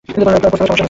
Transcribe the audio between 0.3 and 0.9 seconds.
সমস্যা হয়, স্যার।